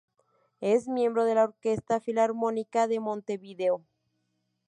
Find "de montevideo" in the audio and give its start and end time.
2.87-3.85